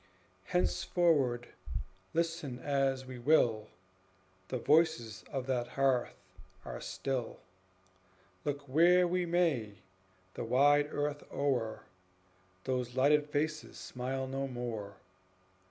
Henceforward, 0.45 1.49
listen 2.11 2.57
as 2.57 3.05
we 3.05 3.19
will, 3.19 3.67
The 4.47 4.57
voices 4.57 5.23
of 5.31 5.45
that 5.45 5.67
hearth 5.67 6.15
are 6.65 6.81
still; 6.81 7.37
Look 8.43 8.61
where 8.67 9.07
we 9.07 9.27
may, 9.27 9.75
the 10.33 10.43
wide 10.43 10.87
earth 10.91 11.23
o'er 11.31 11.83
Those 12.63 12.95
lighted 12.95 13.29
faces 13.29 13.77
smile 13.77 14.25
no 14.25 14.47
more. 14.47 14.97